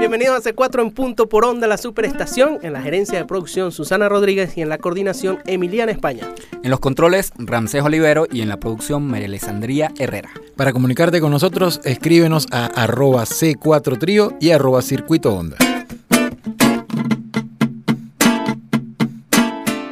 [0.00, 2.58] Bienvenidos a C4 en punto por onda, la superestación.
[2.62, 6.26] En la gerencia de producción, Susana Rodríguez y en la coordinación, Emiliana España.
[6.62, 10.30] En los controles, Ramsés Olivero y en la producción, María Alessandría Herrera.
[10.56, 15.56] Para comunicarte con nosotros, escríbenos a arroba C4Trío y arroba Circuito Onda.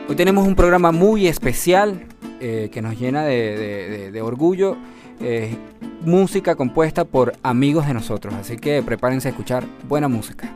[0.08, 2.06] Hoy tenemos un programa muy especial
[2.40, 4.76] eh, que nos llena de, de- de- de orgullo.
[5.20, 5.56] Eh,
[6.02, 10.52] música compuesta por amigos de nosotros, así que prepárense a escuchar buena música.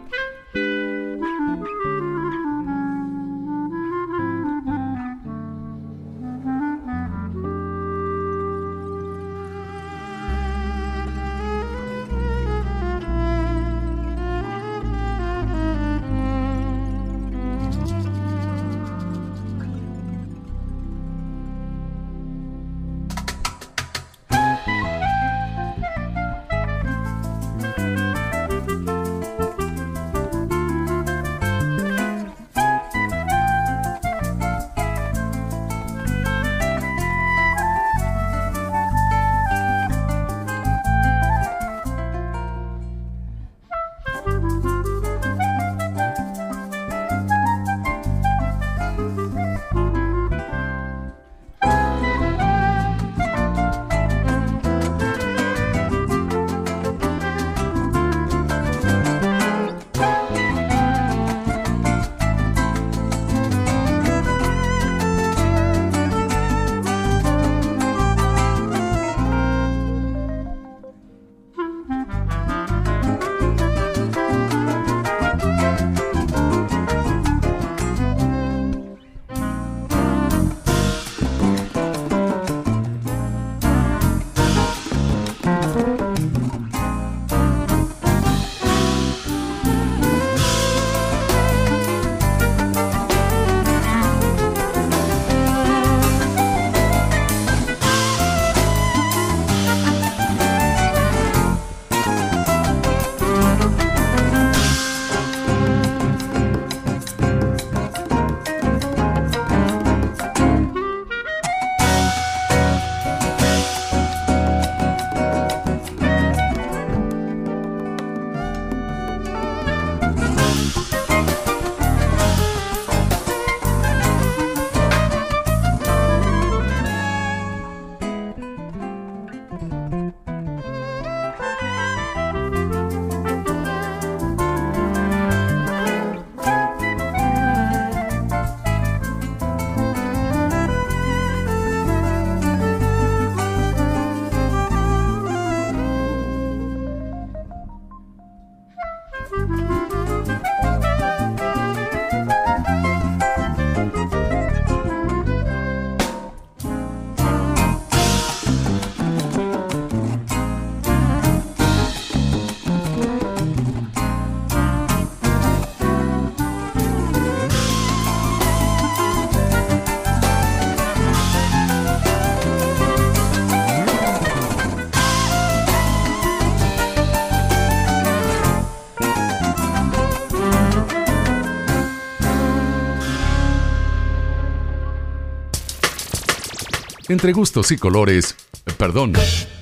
[187.12, 188.34] Entre gustos y colores,
[188.78, 189.12] perdón,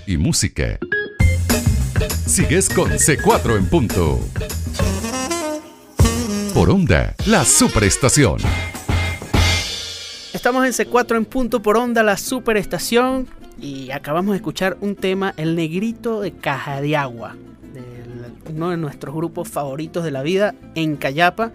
[0.06, 0.78] y música.
[2.24, 4.20] Sigues con C4 en punto.
[6.54, 8.38] Por onda, la superestación.
[10.32, 13.26] Estamos en C4 en punto por onda, la superestación.
[13.58, 17.34] Y acabamos de escuchar un tema, El Negrito de Caja de Agua.
[18.48, 21.50] uno de nuestros grupos favoritos de la vida, en Cayapa.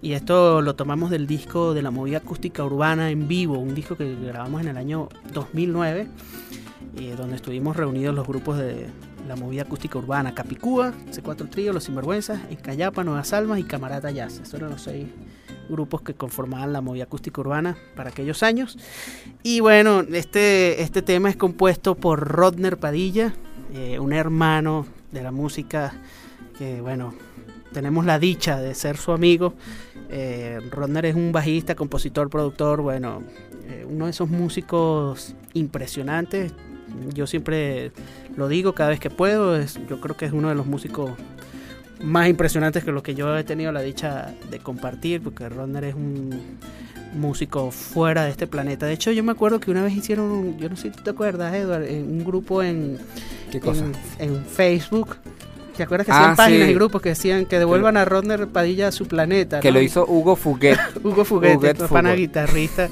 [0.00, 3.96] Y esto lo tomamos del disco de la movida acústica urbana en vivo, un disco
[3.96, 6.06] que grabamos en el año 2009,
[6.98, 8.86] eh, donde estuvimos reunidos los grupos de
[9.26, 14.12] la movida acústica urbana Capicúa, C4 Trío, Los Sinvergüenzas, en Cayapa, Nuevas Almas y Camarata
[14.12, 14.34] Jazz.
[14.34, 15.08] Esos eran los seis
[15.68, 18.78] grupos que conformaban la movida acústica urbana para aquellos años.
[19.42, 23.34] Y bueno, este, este tema es compuesto por Rodner Padilla,
[23.74, 25.92] eh, un hermano de la música
[26.56, 27.14] que, bueno,
[27.72, 29.54] tenemos la dicha de ser su amigo.
[30.10, 33.22] Eh, Rodner es un bajista, compositor, productor, bueno,
[33.68, 36.52] eh, uno de esos músicos impresionantes.
[37.12, 37.92] Yo siempre
[38.36, 41.10] lo digo cada vez que puedo, es, yo creo que es uno de los músicos
[42.02, 45.94] más impresionantes que los que yo he tenido la dicha de compartir, porque Rodner es
[45.94, 46.58] un
[47.14, 48.86] músico fuera de este planeta.
[48.86, 51.10] De hecho, yo me acuerdo que una vez hicieron, yo no sé si tú te
[51.10, 52.98] acuerdas, Edward, en un grupo en,
[53.50, 53.84] ¿Qué cosa?
[54.18, 55.16] en, en Facebook
[55.78, 56.70] ¿Te acuerdas que Ah, hacían páginas sí.
[56.72, 59.60] y grupos que decían que devuelvan a Rodner Padilla a su planeta?
[59.60, 59.78] Que ¿no?
[59.78, 60.76] lo hizo Hugo Fuguet.
[61.02, 62.28] Hugo Fuguete, Huguet nuestro pana Fuguet.
[62.28, 62.88] guitarrista,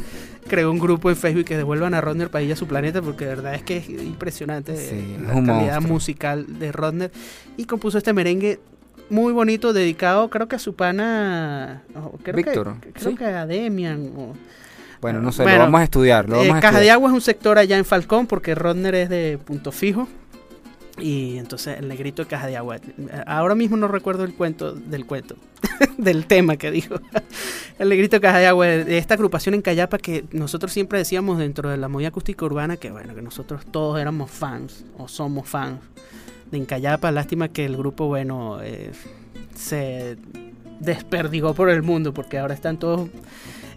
[0.49, 3.35] creó un grupo en Facebook que devuelvan a Rodner Padilla a su planeta porque de
[3.35, 5.93] verdad es que es impresionante Sí, eh, la calidad monstruo.
[5.93, 7.11] musical de Rodner
[7.57, 8.61] y compuso este merengue
[9.11, 11.83] muy bonito dedicado creo que a su pana
[12.23, 13.17] creo Víctor, que, creo ¿sí?
[13.17, 14.35] que a Demian o-
[15.01, 16.29] Bueno, no sé, Bueno, lo vamos a estudiar.
[16.29, 16.91] Lo Eh, vamos a Caja de.
[16.91, 20.09] Agua es un sector allá en Falcón porque Rodner es de Punto Fijo.
[20.99, 22.79] Y entonces el negrito de Caja de Agua.
[23.27, 25.37] Ahora mismo no recuerdo el cuento del cuento,
[25.99, 26.97] del tema que dijo.
[27.79, 31.37] El negrito de Caja de Agua, de esta agrupación en Cayapa que nosotros siempre decíamos
[31.39, 35.47] dentro de la movida acústica urbana que bueno, que nosotros todos éramos fans o somos
[35.47, 35.81] fans
[36.51, 37.13] de Encayapa.
[37.13, 38.93] Lástima que el grupo, bueno, eh,
[39.55, 40.17] se
[40.81, 43.11] desperdigó por el mundo porque ahora están todos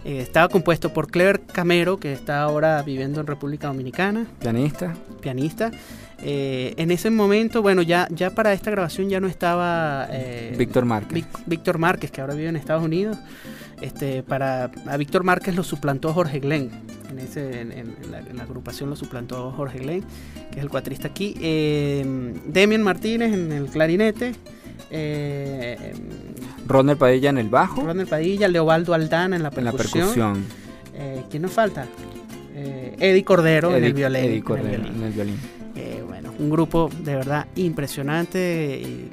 [0.05, 4.95] eh, estaba compuesto por Clever Camero, que está ahora viviendo en República Dominicana, Pianista.
[5.21, 5.71] pianista.
[6.21, 10.85] Eh, en ese momento, bueno, ya, ya para esta grabación ya no estaba eh, Víctor
[10.85, 11.13] Márquez.
[11.13, 13.17] Vic- Víctor Márquez, que ahora vive en Estados Unidos.
[13.81, 16.69] Este, para a Víctor Márquez lo suplantó Jorge Glenn.
[17.09, 20.03] En, ese, en, la, en la agrupación lo suplantó Jorge Glenn,
[20.51, 21.35] que es el cuatrista aquí.
[21.41, 24.33] Eh, Demian Martínez en el clarinete.
[24.91, 25.93] Eh,
[26.67, 27.81] Rodner Padilla en el bajo.
[27.81, 29.99] Ronald Padilla, Leobaldo Aldana en la percusión.
[30.07, 30.45] percusión.
[30.95, 31.85] Eh, ¿Quién nos falta?
[32.55, 34.17] Eh, Eddie Cordero en el violín.
[34.19, 34.95] Eddie en el Cordero violín.
[34.97, 35.37] en el violín.
[36.39, 38.81] Un grupo de verdad impresionante.
[38.83, 39.09] y,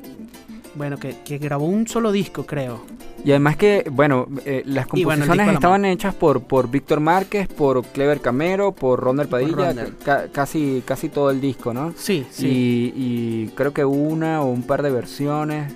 [0.75, 2.83] bueno, que, que grabó un solo disco, creo.
[3.25, 7.83] Y además que, bueno, eh, las bueno, composiciones estaban hechas por, por Víctor Márquez, por
[7.87, 9.75] Clever Camero, por Rodner Padilla,
[10.05, 11.93] ca- casi, casi todo el disco, ¿no?
[11.97, 12.47] Sí, sí.
[12.47, 15.73] Y, y creo que una o un par de versiones.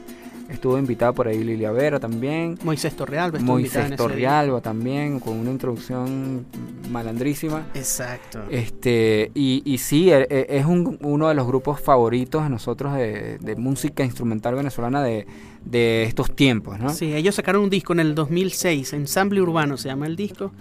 [0.50, 2.58] Estuvo invitada por ahí Lilia Vera también.
[2.64, 6.44] Moisés Torrealba estuvo en Moisés ese Torrialba también, con una introducción
[6.90, 7.66] malandrísima.
[7.74, 8.40] Exacto.
[8.50, 12.94] Este, y, y sí, e- e- es un- uno de los grupos favoritos de nosotros
[12.94, 15.26] de, de música instrumental venezolana de,
[15.64, 16.90] de estos tiempos, ¿no?
[16.90, 20.52] Sí, ellos sacaron un disco en el 2006, Ensamble Urbano se llama el disco.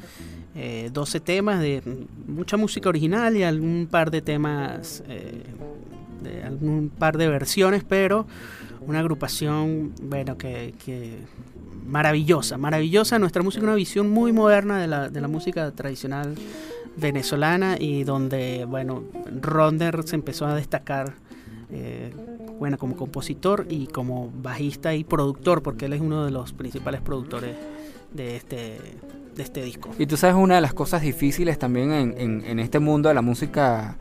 [0.56, 1.82] Eh, 12 temas de
[2.28, 5.44] mucha música original y algún par de temas, eh,
[6.24, 8.26] de algún par de versiones, pero
[8.90, 11.20] una agrupación, bueno, que, que
[11.88, 13.20] maravillosa, maravillosa.
[13.20, 16.34] Nuestra música, una visión muy moderna de la, de la música tradicional
[16.98, 19.04] venezolana y donde, bueno,
[19.42, 21.14] Ronder se empezó a destacar,
[21.72, 22.12] eh,
[22.58, 27.00] bueno, como compositor y como bajista y productor, porque él es uno de los principales
[27.02, 27.56] productores
[28.12, 28.80] de este,
[29.36, 29.92] de este disco.
[30.00, 33.16] Y tú sabes, una de las cosas difíciles también en, en- en este mundo de
[33.16, 33.98] la música,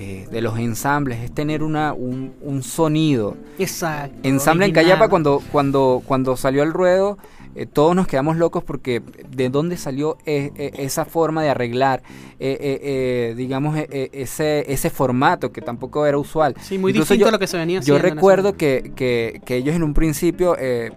[0.00, 3.36] eh, de los ensambles, es tener una, un, un sonido.
[3.58, 4.16] Exacto.
[4.22, 4.72] Ensamble en.
[4.72, 7.18] Cayapa, cuando, cuando, cuando salió al ruedo,
[7.54, 12.00] eh, todos nos quedamos locos porque de dónde salió eh, eh, esa forma de arreglar,
[12.38, 16.54] eh, eh, eh, digamos, eh, eh, ese, ese formato que tampoco era usual.
[16.62, 17.98] Sí, muy Incluso distinto yo- a lo que se venía Yo haciendo.
[18.00, 20.92] en ese recuerdo que, que, que ellos en un principio, eh,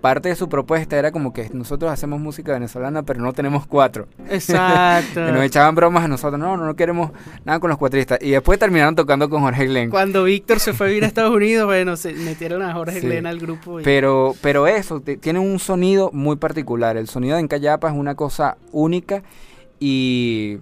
[0.00, 4.06] parte de su propuesta era como que nosotros hacemos música venezolana, pero no tenemos cuatro.
[4.28, 5.20] Exacto.
[5.32, 7.10] Nos echaban bromas a nosotros, no, no, no queremos
[7.44, 8.18] nada con los cuatristas.
[8.22, 9.90] Y después terminaron tocando con Jorge Glenn.
[9.90, 13.06] Cuando Víctor se fue a vivir a Estados Unidos, bueno, se metieron a Jorge Sí.
[13.06, 13.80] Glenn al grupo.
[13.80, 16.96] y- Pero, pero eso, tiene un sonido muy particular.
[16.96, 19.22] El sonido de Encayapa es una cosa única
[19.78, 20.58] y,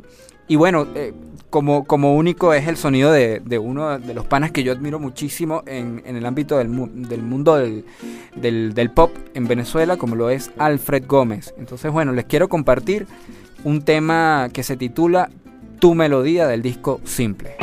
[0.48, 1.12] y bueno, eh,
[1.50, 4.98] como, como único es el sonido de, de uno de los panas que yo admiro
[4.98, 7.84] muchísimo en, en el ámbito del, mu- del mundo del,
[8.36, 11.54] del, del pop en Venezuela, como lo es Alfred Gómez.
[11.58, 13.06] Entonces, bueno, les quiero compartir
[13.64, 15.30] un tema que se titula
[15.80, 17.56] Tu Melodía del disco Simple.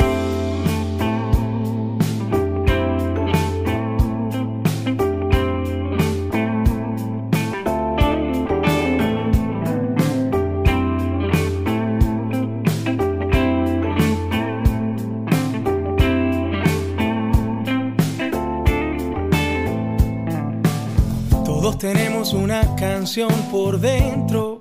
[23.06, 24.60] Canción por dentro,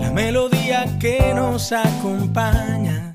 [0.00, 3.14] la melodía que nos acompaña.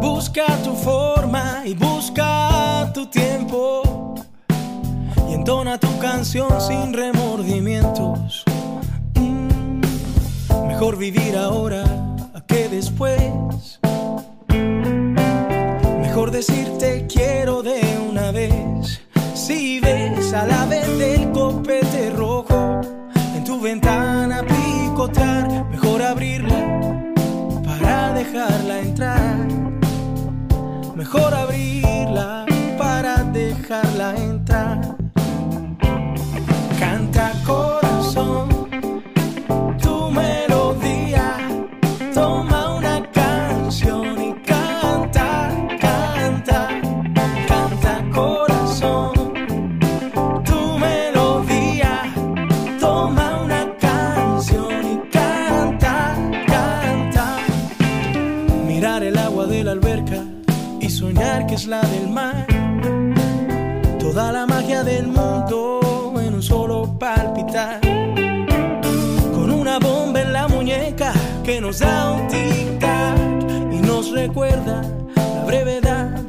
[0.00, 4.16] Busca tu forma y busca tu tiempo
[5.28, 8.42] y entona tu canción sin remordimientos.
[9.14, 11.84] Mm, mejor vivir ahora
[12.48, 13.78] que después.
[16.00, 17.80] Mejor decirte quiero de
[18.10, 19.00] una vez.
[19.34, 22.80] Si ves a la vez del copete rojo
[23.36, 27.10] en tu ventana picotear, mejor abrirla
[27.64, 29.48] para dejarla entrar.
[30.94, 32.46] Mejor abrirla
[32.78, 34.99] para dejarla entrar.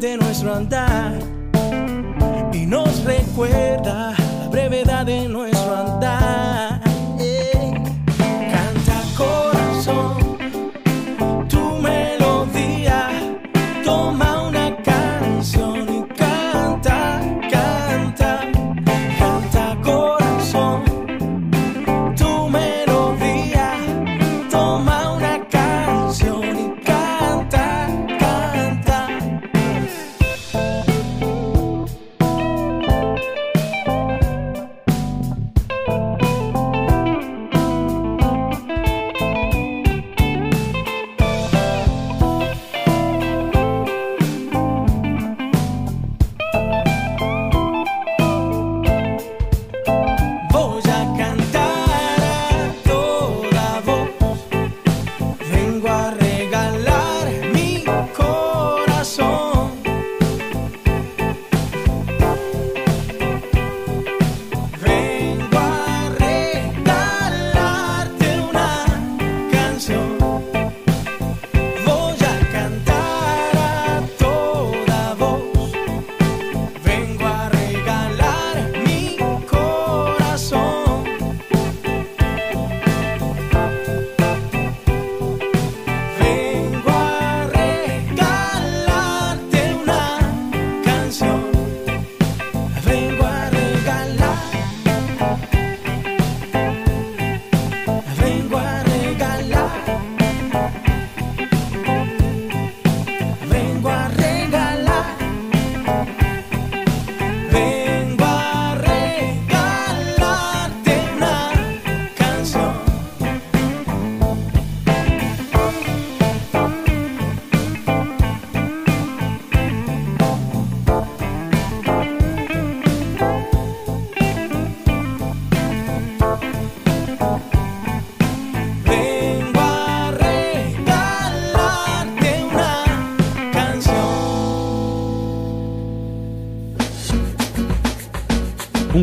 [0.02, 1.14] De nuestro andar.
[2.52, 5.51] Y nos recuerda la brevedad de nuestro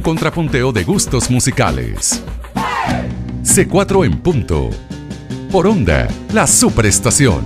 [0.09, 2.25] contrapunteo de gustos musicales.
[3.43, 4.71] C4 en punto.
[5.53, 7.45] Por onda, la superestación.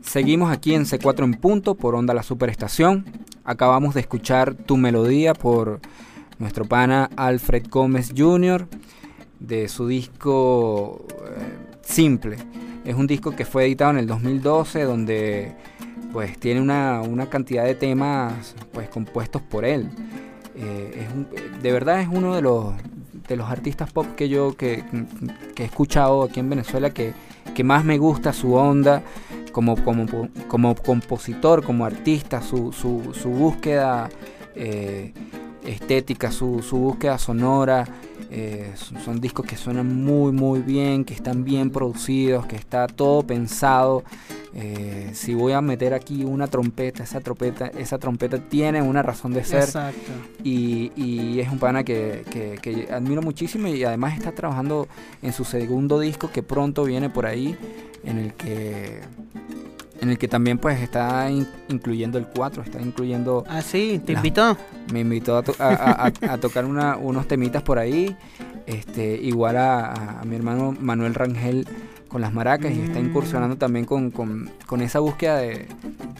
[0.00, 3.04] Seguimos aquí en C4 en punto por Onda La Superestación.
[3.44, 5.80] Acabamos de escuchar Tu Melodía por
[6.38, 8.66] nuestro pana Alfred Gómez Jr.
[9.40, 11.04] de su disco
[11.36, 12.38] eh, Simple.
[12.86, 15.54] Es un disco que fue editado en el 2012 donde
[16.12, 19.88] pues tiene una, una cantidad de temas pues compuestos por él.
[20.54, 21.28] Eh, es un-
[21.62, 22.74] de verdad es uno de los,
[23.28, 24.84] de los artistas pop que yo que,
[25.54, 27.12] que he escuchado aquí en Venezuela que,
[27.54, 29.02] que más me gusta su onda
[29.52, 30.06] como, como,
[30.48, 34.08] como compositor, como artista, su, su, su búsqueda
[34.54, 35.12] eh,
[35.66, 37.84] estética, su, su búsqueda sonora.
[38.34, 42.86] Eh, son, son discos que suenan muy muy bien, que están bien producidos, que está
[42.86, 44.02] todo pensado.
[44.54, 49.32] Eh, si voy a meter aquí una trompeta, esa trompeta, esa trompeta tiene una razón
[49.32, 50.12] de ser Exacto.
[50.44, 54.88] y, y es un pana que, que- que admiro muchísimo y además está trabajando
[55.22, 57.56] en su segundo disco que pronto viene por ahí
[58.04, 59.00] en el que
[60.02, 64.12] en el que también pues está in- incluyendo el 4 está incluyendo Ah, sí, te
[64.12, 64.56] La- invitó.
[64.92, 68.14] me invitó a, to- a- a- a- a tocar una- unos temitas por ahí
[68.66, 71.66] este igual a, mi hermano Manuel Rangel
[72.08, 73.06] con las maracas y está Mm.
[73.06, 75.66] incursionando también con, con- con esa búsqueda de-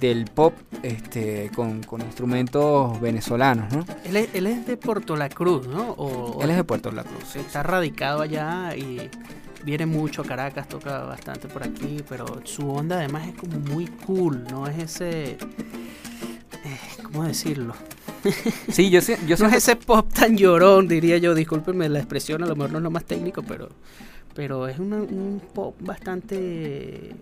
[0.01, 3.85] del pop este con, con instrumentos venezolanos ¿no?
[4.05, 5.91] Él es, él es de Puerto La Cruz, ¿no?
[5.99, 7.25] O, Él es de Puerto La Cruz.
[7.33, 9.11] Sí, Está radicado allá y
[9.65, 13.87] viene mucho a Caracas, toca bastante por aquí, pero su onda además es como muy
[14.07, 14.67] cool, ¿no?
[14.67, 15.31] Es ese...
[15.33, 17.75] eh, ¿Cómo decirlo?
[18.71, 21.35] Sí, yo, sé- yo No es ese pop tan llorón, diría yo.
[21.35, 23.69] Discúlpenme la expresión, a lo mejor no es lo más técnico, pero,
[24.35, 27.13] pero es una- un pop bastante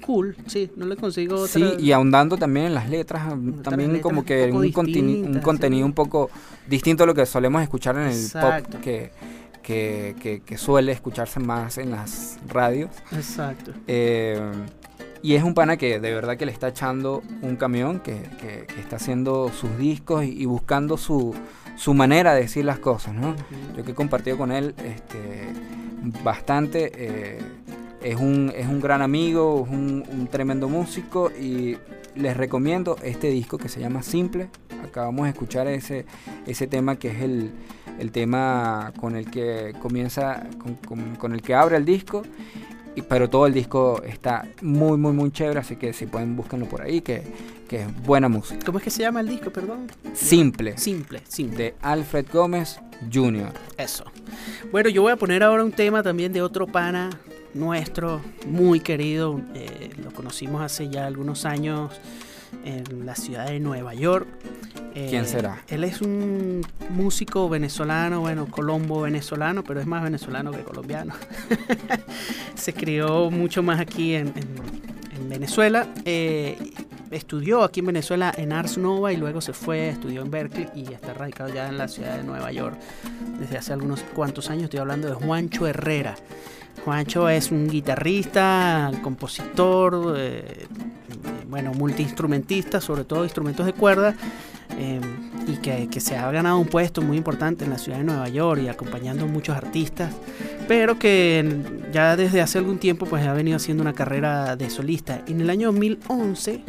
[0.00, 1.48] cool, sí, no le consigo otra...
[1.48, 4.62] Sí, y ahondando también en las letras, Otras también letras como un que un, un
[4.62, 5.88] distintas, contenido sí.
[5.88, 6.30] un poco
[6.66, 8.70] distinto a lo que solemos escuchar en el Exacto.
[8.72, 9.12] pop, que,
[9.62, 12.90] que, que- que suele escucharse más en las radios.
[13.12, 13.72] Exacto.
[13.86, 14.40] Eh,
[15.22, 18.66] y es un pana que de verdad que le está echando un camión, que, que-
[18.66, 21.32] que está haciendo sus discos y, y buscando su,
[21.76, 23.34] su manera de decir las cosas, ¿no?
[23.76, 25.46] Yo que he compartido con él este,
[26.24, 27.38] bastante, eh,
[28.02, 31.76] es un, es un gran amigo, es un, un tremendo músico y
[32.16, 34.48] les recomiendo este disco que se llama Simple.
[34.84, 36.04] Acabamos de escuchar ese,
[36.46, 37.52] ese tema que es el,
[37.98, 42.22] el tema con el que comienza, con, con- con el que abre el disco.
[42.94, 46.66] Y- pero todo el disco está muy, muy, muy chévere, así que si pueden búsquenlo
[46.66, 47.22] por ahí, que,
[47.68, 48.60] que es buena música.
[48.66, 49.86] ¿Cómo es que se llama el disco, perdón?
[50.12, 51.56] Simple, Simple, simple.
[51.56, 52.78] de Alfred Gómez
[53.12, 53.50] Jr.
[53.78, 54.04] Eso.
[54.70, 57.08] Bueno, yo voy a poner ahora un tema también de otro pana
[57.54, 59.40] nuestro, muy querido.
[59.54, 61.98] eh, lo conocimos hace ya algunos años
[62.64, 64.26] en la ciudad de Nueva York.
[64.94, 65.62] Eh, ¿Quién será?
[65.68, 71.14] Él es un músico venezolano, bueno, colombo venezolano, pero es más venezolano que colombiano.
[72.54, 74.82] Se crió mucho más aquí en, en-
[75.16, 75.86] en Venezuela.
[76.04, 76.58] eh,
[77.10, 80.94] estudió aquí en Venezuela en Ars Nova y luego se fue, estudió en Berkeley y
[80.94, 82.74] está radicado ya en la ciudad de Nueva York
[83.38, 84.64] desde hace algunos cuantos años.
[84.64, 86.14] Estoy hablando de Juancho Herrera.
[86.84, 90.66] Juancho es un guitarrista, compositor, eh,
[91.48, 94.14] bueno, multiinstrumentista, sobre todo instrumentos de cuerda,
[94.78, 95.00] eh,
[95.46, 98.28] y que, que se ha ganado un puesto muy importante en la ciudad de Nueva
[98.28, 100.14] York y acompañando a muchos artistas,
[100.66, 101.60] pero que
[101.92, 105.22] ya desde hace algún tiempo pues ha venido haciendo una carrera de solista.
[105.26, 106.64] En el año 2011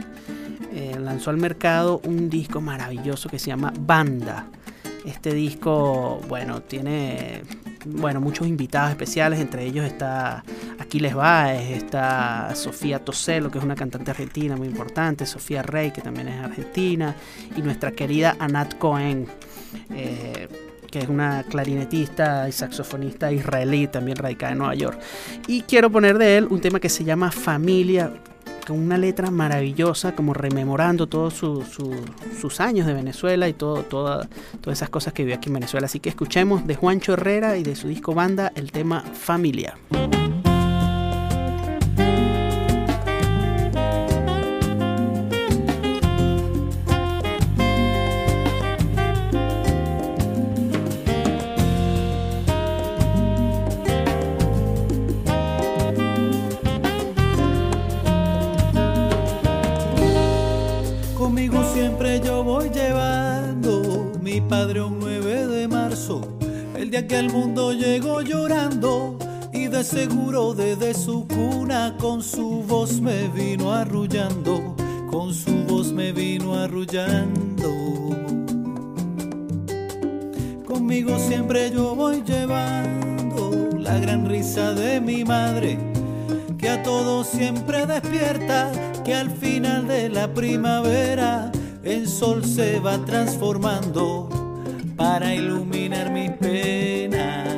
[0.73, 4.47] eh, lanzó al mercado un disco maravilloso que se llama Banda.
[5.05, 7.43] Este disco, bueno, tiene
[7.85, 10.43] bueno, muchos invitados especiales, entre ellos está
[10.79, 16.01] Aquiles Baez, está Sofía Toselo, que es una cantante argentina muy importante, Sofía Rey, que
[16.01, 17.15] también es argentina,
[17.55, 19.27] y nuestra querida Anat Cohen,
[19.91, 20.47] eh,
[20.89, 24.99] que es una clarinetista y saxofonista israelí, también radicada en Nueva York.
[25.47, 28.13] Y quiero poner de él un tema que se llama Familia,
[28.65, 31.95] con una letra maravillosa, como rememorando todos su- su-
[32.39, 34.27] sus años de Venezuela y todo, toda-
[34.61, 35.85] todas esas cosas que vivió aquí en Venezuela.
[35.85, 39.75] Así que escuchemos de Juancho Herrera y de su disco banda el tema Familia.
[64.81, 66.21] Un 9 de marzo,
[66.75, 69.17] el día que al mundo llegó llorando
[69.53, 74.75] y de seguro desde su cuna con su voz me vino arrullando,
[75.11, 77.69] con su voz me vino arrullando.
[80.65, 85.77] Conmigo siempre yo voy llevando la gran risa de mi madre
[86.57, 88.71] que a todos siempre despierta,
[89.03, 91.51] que al final de la primavera
[91.83, 94.32] el sol se va transformando
[95.03, 97.57] para iluminar mis penas.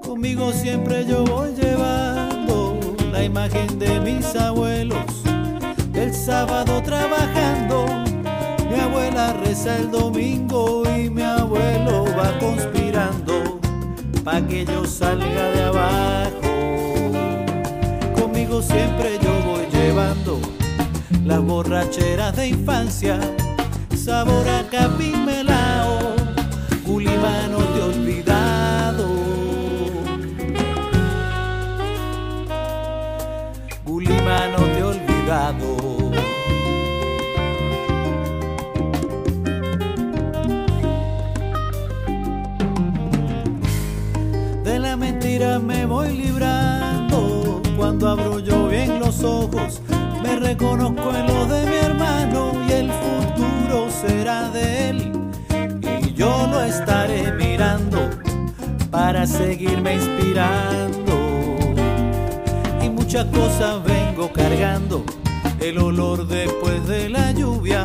[0.00, 2.80] Conmigo siempre yo voy llevando
[3.12, 5.04] la imagen de mis abuelos,
[5.92, 7.84] el sábado trabajando.
[8.70, 13.60] Mi abuela reza el domingo y mi abuelo va conspirando
[14.24, 16.50] pa' que yo salga de abajo.
[18.18, 20.40] Conmigo siempre yo voy llevando
[21.26, 23.20] las borracheras de infancia,
[24.04, 26.16] sabor a capimelao,
[26.86, 29.08] gulimano de olvidado.
[33.84, 35.76] Gulimano de olvidado.
[44.64, 47.60] De la mentira me voy librando.
[47.76, 49.82] Cuando abro yo bien los ojos,
[50.22, 52.19] me reconozco en lo de mi hermano
[56.04, 58.10] Y yo lo estaré mirando
[58.90, 61.14] para seguirme inspirando.
[62.82, 65.04] Y muchas cosas vengo cargando.
[65.60, 67.84] El olor después de la lluvia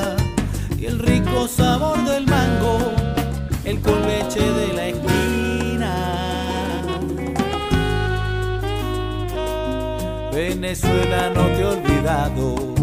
[0.77, 2.77] y el rico sabor del mango,
[3.63, 5.45] el con de la esquina.
[10.31, 12.74] Venezuela no te he olvidado.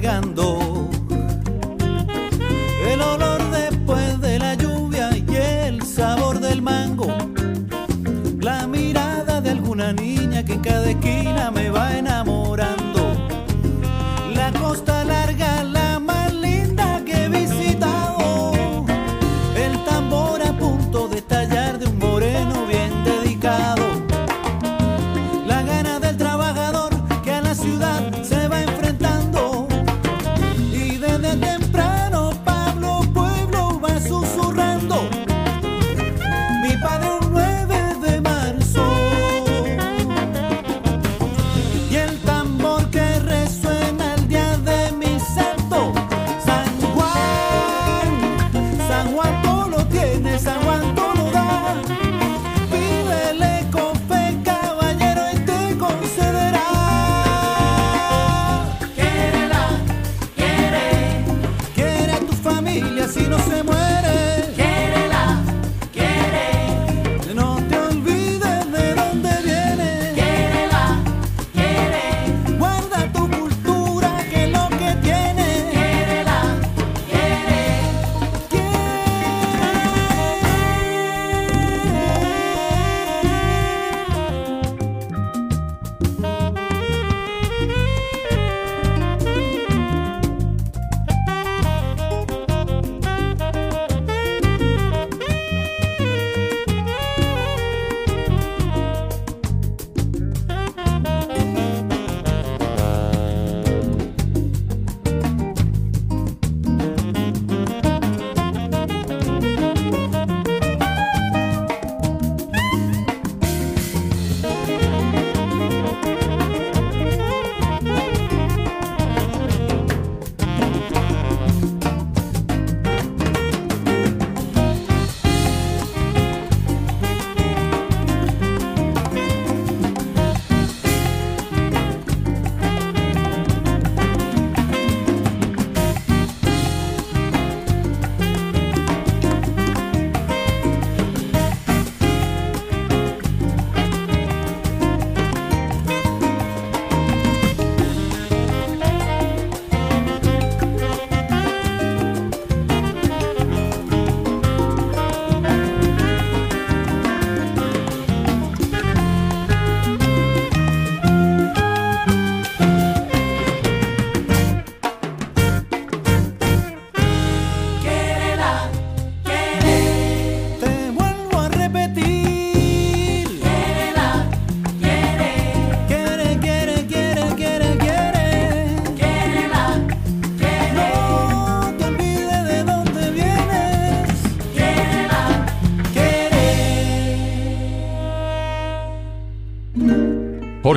[0.00, 0.73] Cargando.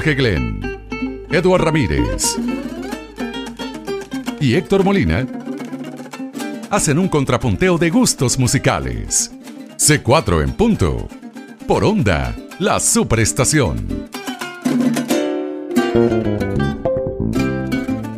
[0.07, 0.61] Jorge Glenn,
[1.57, 2.37] Ramírez
[4.39, 5.27] y Héctor Molina
[6.69, 9.33] hacen un contrapunteo de gustos musicales.
[9.75, 11.09] C4 en punto.
[11.67, 14.07] Por onda, la superestación.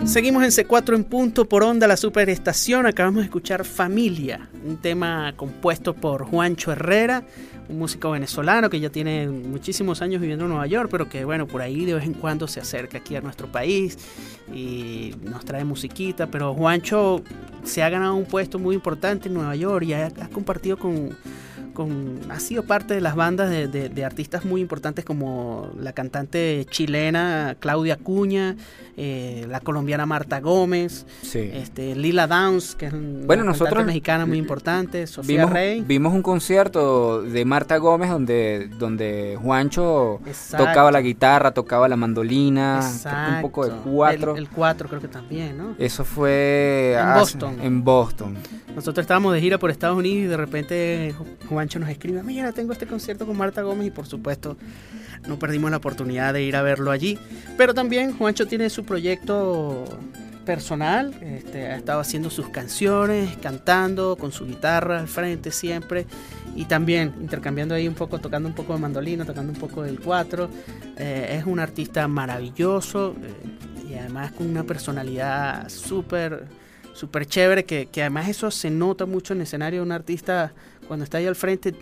[0.06, 2.86] Seguimos en C4 en punto por onda la superestación.
[2.86, 7.24] Acabamos de escuchar Familia, un tema compuesto por Juancho Herrera,
[7.70, 11.48] un músico venezolano que ya tiene muchísimos años viviendo en Nueva York, pero que bueno,
[11.48, 13.98] por ahí de vez en cuando se acerca aquí a nuestro país
[14.54, 16.28] y nos trae musiquita.
[16.28, 17.22] Pero Juancho
[17.64, 21.16] se ha ganado un puesto muy importante en Nueva York y ha, compartido con
[22.30, 27.98] ha sido parte de las bandas de, artistas muy importantes como la cantante chilena Claudia
[27.98, 28.56] Cuña,
[28.98, 35.06] eh, la colombiana Marta Gómez, este, Lila Downs, que es una cantante mexicana muy importante,
[35.08, 35.82] Sofía vimos, Rey.
[35.82, 40.20] Vimos un concierto de Marta Gómez donde, donde Juancho
[40.52, 42.82] tocaba la guitarra, tocaba la mandolina,
[43.36, 44.36] un poco de cuatro.
[44.36, 45.76] El, cuatro creo que también, ¿no?
[45.78, 47.58] Eso fue en Boston.
[47.62, 48.38] En Boston.
[48.76, 51.16] Nosotros estábamos de gira por Estados Unidos y de repente
[51.70, 54.58] Juancho nos escribe, mira, tengo este concierto con Marta Gómez y por supuesto
[55.28, 57.20] no perdimos la oportunidad de ir a verlo allí.
[57.58, 59.86] Pero también Juancho tiene su proyecto
[60.48, 66.08] personal, este, ha estado haciendo sus canciones, cantando con su guitarra al frente siempre
[66.56, 70.00] y también intercambiando ahí un poco, tocando un poco de mandolina, tocando un poco del
[70.00, 70.50] cuatro.
[70.98, 76.48] Eh, es un artista maravilloso eh, y además con una personalidad súper
[76.94, 80.52] súper chévere, que, que, además eso se nota mucho en el escenario un artista
[80.90, 81.76] cuando está ahí al frente,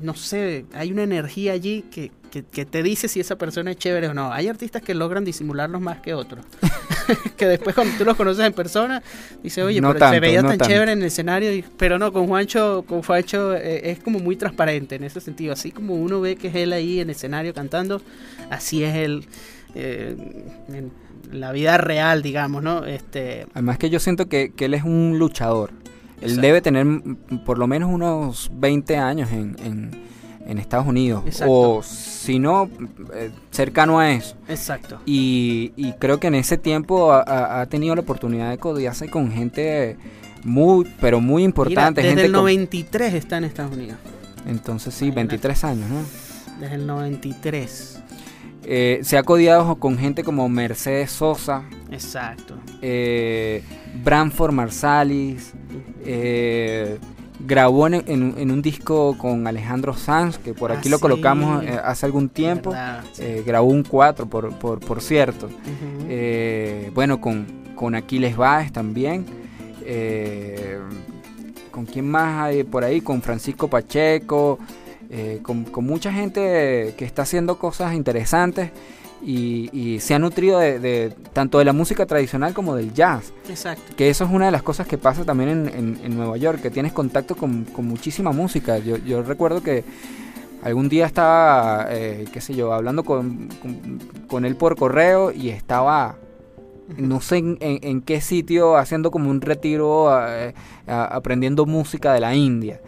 [0.00, 4.08] no sé, hay una energía allí que, que, te dice si esa persona es chévere
[4.08, 4.32] o no.
[4.32, 6.46] Hay artistas que logran disimularlos más que otros.
[7.36, 9.02] que después cuando tú los conoces en persona,
[9.42, 13.02] dice, oye, pero se veía tan chévere en el escenario, pero no, con Juancho, con
[13.02, 15.52] Juancho eh, es como muy transparente en ese sentido.
[15.52, 18.00] Así como uno ve que es él ahí en el escenario cantando,
[18.48, 19.26] así es él.
[19.74, 20.16] Eh,
[20.68, 20.92] en,
[21.32, 22.84] la vida real, digamos, ¿no?
[22.84, 23.46] Este...
[23.54, 25.70] Además que yo siento que, él es un luchador.
[26.22, 26.86] Él debe tener
[27.44, 29.56] por lo menos unos 20 años en,
[30.46, 31.24] en, Estados Unidos.
[31.46, 32.68] O si no,
[33.14, 34.36] eh, cercano a eso.
[34.48, 35.00] Exacto.
[35.06, 39.96] Y, y creo que en ese tiempo ha, tenido la oportunidad de codiarse con gente
[40.44, 42.02] muy, pero muy importante.
[42.02, 43.96] desde gente el 93 está en Estados Unidos.
[44.46, 46.60] Entonces sí, 23 años, ¿no?
[46.60, 48.02] Desde el 93.
[48.64, 51.64] Eh, se ha codiado con gente como Mercedes Sosa.
[51.90, 52.56] Exacto.
[52.80, 53.62] Eh,
[54.04, 55.52] Branford Marsalis.
[56.04, 56.98] Eh,
[57.40, 62.28] grabó en, un disco con Alejandro Sanz, que por aquí lo ah, colocamos hace algún
[62.28, 62.72] tiempo.
[63.44, 65.48] grabó un 4, por, por, cierto.
[66.94, 69.26] bueno, con, con Aquiles Báez también.
[71.72, 73.00] ¿Con quién más hay por ahí?
[73.00, 74.60] Con Francisco Pacheco.
[75.14, 78.70] Eh, con, mucha gente que está haciendo cosas interesantes
[79.22, 83.30] y, se ha nutrido de, tanto de la música tradicional como del jazz.
[83.46, 83.94] Exacto.
[83.94, 85.50] Que eso es una de las cosas que pasa también
[86.02, 88.78] en, Nueva York, que tienes contacto con, muchísima música.
[88.78, 89.84] Yo, recuerdo que
[90.62, 93.50] algún día estaba, eh, qué sé yo, hablando con,
[94.28, 96.16] con, él por correo y estaba
[96.96, 100.54] no sé en, qué sitio haciendo como un retiro eh,
[100.86, 102.80] aprendiendo música de la India.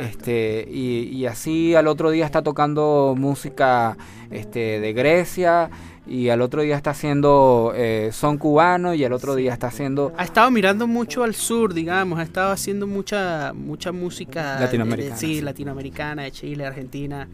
[0.00, 3.96] Este y, así al otro día está tocando música
[4.30, 5.70] este de Grecia
[6.06, 10.12] y al otro día está haciendo eh, son cubano y al otro día está haciendo
[10.18, 15.40] ha estado mirando mucho al sur digamos ha estado haciendo mucha mucha música latinoamericana sí,
[15.40, 17.26] latinoamericana de Chile Argentina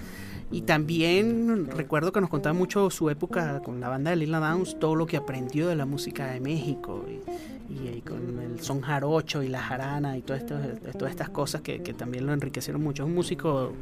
[0.53, 4.79] y también recuerdo que nos contaba mucho su época con la banda de Lila Downs,
[4.81, 9.49] todo lo que aprendió de la música de México y, con el son jarocho y
[9.49, 10.57] la jarana y todo esto,
[10.99, 13.05] todas estas cosas que, también lo enriquecieron mucho.
[13.05, 13.73] Es un músico,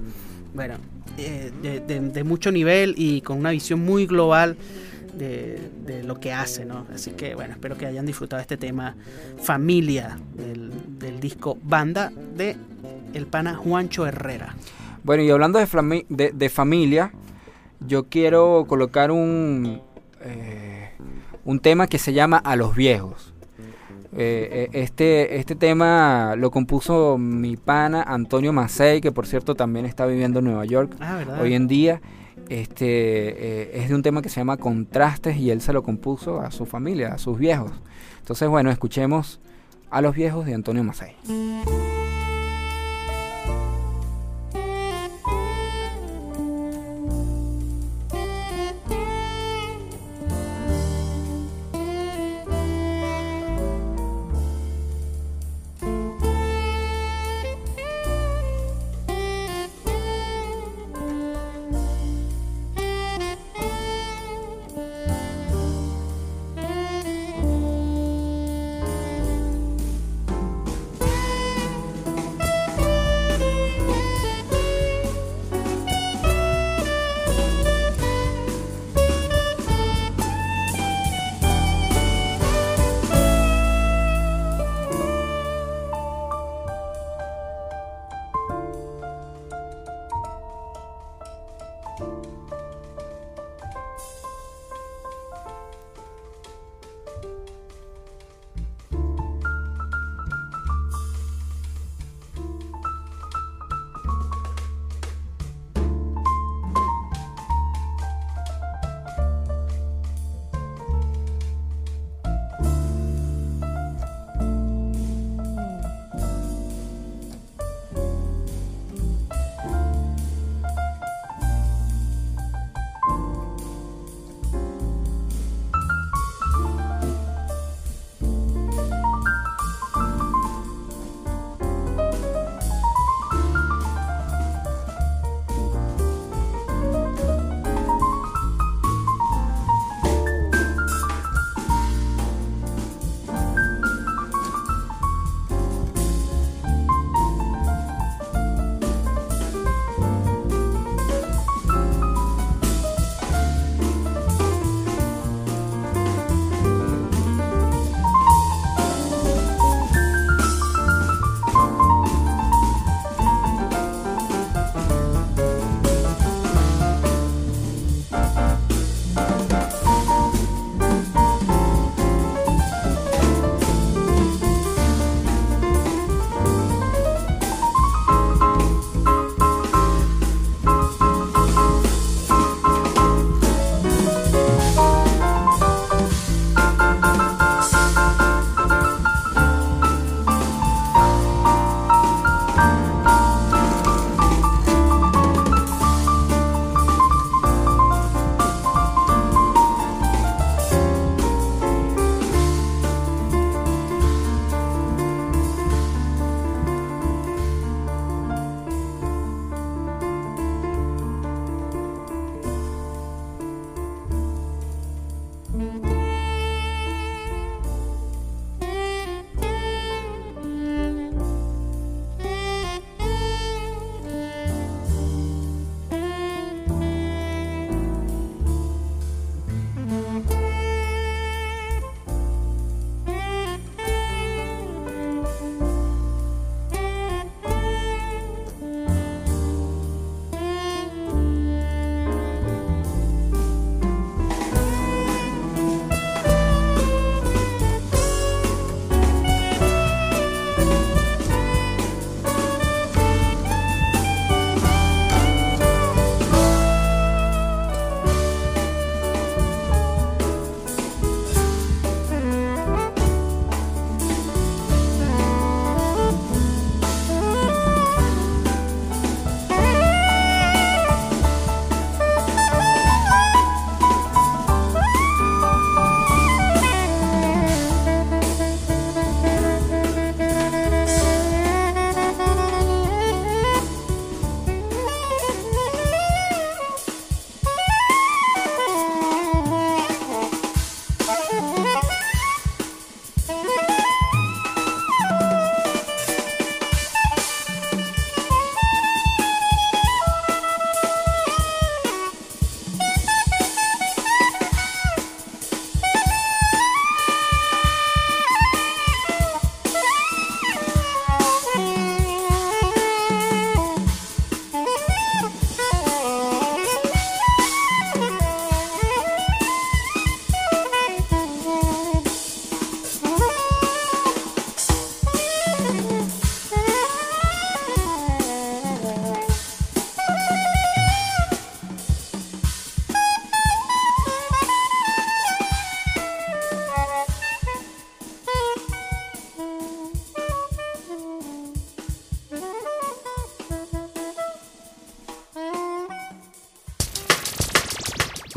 [0.54, 0.74] bueno,
[1.16, 1.50] eh,
[1.90, 4.56] de, mucho nivel y con una visión muy global.
[5.14, 6.86] De, lo que hace, ¿no?
[6.94, 8.94] Así que bueno, espero que hayan disfrutado este tema
[9.42, 12.56] familia del, del disco Banda de
[13.14, 14.54] el pana Juancho Herrera.
[15.04, 17.12] Bueno, y hablando de, de, familia,
[17.80, 19.80] yo quiero colocar un,
[20.22, 20.90] eh,
[21.44, 23.34] un tema que se llama A los viejos.
[24.12, 29.84] Eh, eh, este, este tema lo compuso mi pana Antonio Macei, que por cierto también
[29.84, 32.00] está viviendo en Nueva York ah, hoy en día.
[32.48, 36.50] Este, es de un tema que se llama Contrastes y él se lo compuso a
[36.50, 37.72] su familia, a sus viejos.
[38.20, 39.40] Entonces, bueno, escuchemos
[39.90, 41.16] a los viejos de Antonio Macei.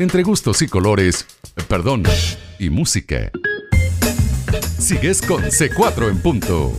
[0.02, 1.26] Entre gustos y colores,
[1.68, 2.02] perdón,
[2.58, 3.30] y música.
[4.78, 6.72] Sigues con C4 en punto.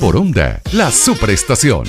[0.00, 1.84] Por onda, la superestación.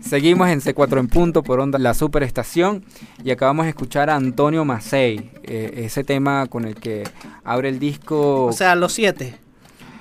[0.00, 2.84] Seguimos en C4 en punto por onda la superestación
[3.24, 7.02] y acabamos de escuchar a Antonio Macei, eh, ese tema con el que
[7.44, 8.44] abre el disco.
[8.44, 9.45] O sea, los siete.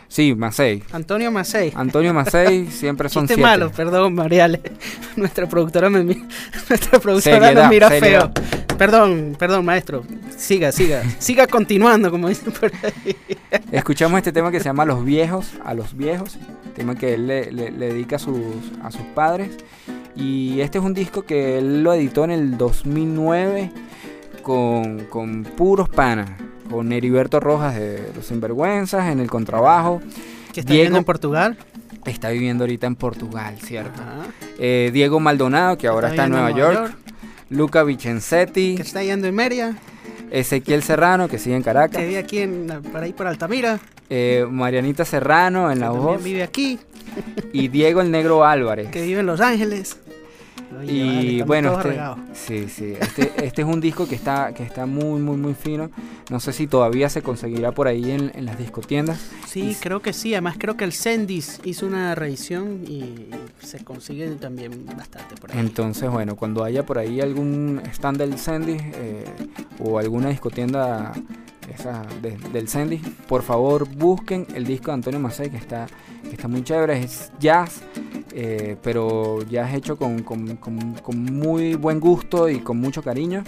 [0.08, 0.84] Sí, Macei.
[0.91, 1.72] Antonio Macei.
[1.76, 3.41] Antonio Macei siempre son siete.
[3.41, 4.62] malo, perdón, Mariale.
[5.15, 6.15] Nuestra productora me mi-
[6.70, 8.32] nuestra productora Seriedad, nos mira seriedad.
[8.34, 8.78] feo.
[8.78, 10.04] Perdón, perdón, maestro.
[10.36, 11.02] Siga, siga.
[11.18, 13.15] siga continuando, como dicen por ahí.
[13.72, 16.38] Escuchamos este tema que se llama Los Viejos, a los Viejos,
[16.76, 18.38] tema que él le, le- le dedica a sus,
[18.84, 19.50] a sus padres.
[20.18, 23.72] Y este es un disco que él lo editó en el 2009
[24.41, 26.30] con, con puros panas,
[26.69, 30.01] con Heriberto Rojas de Los Sinvergüenzas en el contrabajo.
[30.54, 31.58] Que está Diego- viviendo en Portugal.
[32.06, 34.01] Está viviendo ahorita en Portugal, ¿cierto?
[34.60, 36.95] Eh, Diego Maldonado, que ahora está en Nueva York.
[37.49, 39.75] Luca Vicenzetti, Que está yendo en Mérida.
[40.32, 41.97] Ezequiel Serrano, que sigue en Caracas.
[42.01, 43.80] Que vive aquí en, por ahí por Altamira.
[44.10, 46.23] eh, Marianita Serrano en que la voz.
[46.23, 46.80] vive aquí.
[47.54, 48.89] Y Diego el Negro Álvarez.
[48.89, 49.97] Que vive en Los Ángeles.
[50.79, 51.99] Oye, Y bueno, este,
[52.33, 55.89] sí, sí, este, este es un disco que está, que está muy, muy, muy fino.
[56.29, 59.19] No sé si todavía se conseguirá por ahí en, en las discotiendas.
[59.47, 60.33] Sí, creo que sí.
[60.33, 63.27] Además, creo que el Sendis hizo una revisión y
[63.59, 65.59] se consigue también bastante por ahí.
[65.59, 69.26] Entonces, bueno, cuando haya por ahí algún stand del Sandy eh,
[69.80, 71.13] o alguna discotienda
[71.74, 72.97] esa de- del Sandy,
[73.28, 75.88] por favor busquen el disco de Antonio Macei que está,
[76.24, 76.99] que está muy chévere.
[77.03, 77.82] Es jazz,
[78.34, 83.43] eh, pero jazz hecho con, con- con- con muy buen gusto y con mucho cariño.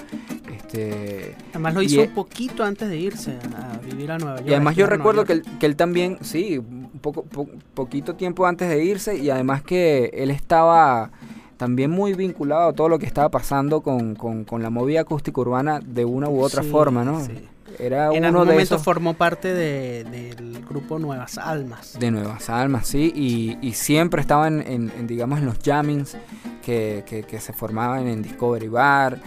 [0.55, 4.49] Este, Además, lo hizo e- un poquito antes de irse a, vivir a Nueva York.
[4.49, 8.45] Y además yo recuerdo que él, que él también, sí, un poco, po- poquito tiempo
[8.45, 11.11] antes de irse y además que él estaba
[11.57, 15.39] también muy vinculado a todo lo que estaba pasando con, con- con la movida acústica
[15.41, 17.24] urbana de una u otra Sí, forma, ¿no?
[17.24, 17.34] sí.
[17.80, 21.97] Era En uno algún de momento esos formó parte de- del grupo Nuevas Almas.
[21.99, 26.17] de Nuevas Almas, sí, y, y siempre estaba en, en- en, digamos, en los jammings
[26.63, 29.19] que, que- que se formaban en Discovery Bar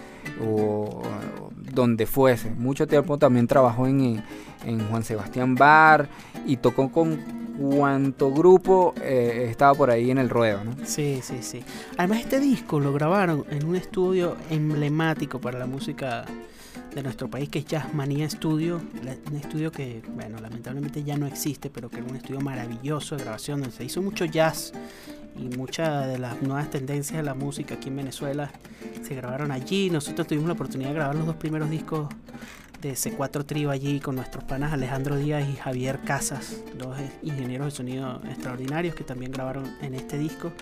[0.44, 2.50] o, o donde fuese.
[2.50, 4.22] Mucho tiempo también trabajó en,
[4.66, 6.08] en Juan Sebastián Bar
[6.46, 10.72] y tocó con cuanto grupo eh, estaba por ahí en el ruedo, ¿no?
[10.84, 11.62] Sí, sí, sí.
[11.98, 16.24] Además, este disco lo grabaron en un estudio emblemático para la música
[16.94, 18.80] de nuestro país, que es Jazzmanía Studio.
[19.30, 23.22] Un estudio que, bueno, lamentablemente ya no existe, pero que era un estudio maravilloso de
[23.22, 24.72] grabación, donde se hizo mucho jazz
[25.36, 28.50] y muchas de las nuevas tendencias de la música aquí en Venezuela
[29.02, 29.90] se grabaron allí.
[29.90, 32.08] Nosotros tuvimos la oportunidad de grabar los dos primeros discos
[32.80, 37.70] de C4 Trio allí con nuestros panas Alejandro Díaz y Javier Casas, dos ingenieros de
[37.72, 40.52] sonido extraordinarios que también grabaron en este disco.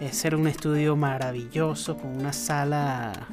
[0.00, 3.28] Ese era un estudio maravilloso con una sala